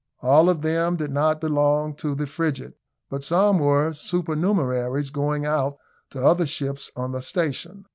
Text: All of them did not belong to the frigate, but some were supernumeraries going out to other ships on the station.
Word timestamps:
All 0.23 0.49
of 0.49 0.63
them 0.63 0.95
did 0.95 1.11
not 1.11 1.39
belong 1.41 1.93
to 1.97 2.15
the 2.15 2.25
frigate, 2.25 2.73
but 3.11 3.23
some 3.23 3.59
were 3.59 3.93
supernumeraries 3.93 5.11
going 5.11 5.45
out 5.45 5.77
to 6.09 6.25
other 6.25 6.47
ships 6.47 6.89
on 6.95 7.11
the 7.11 7.21
station. 7.21 7.85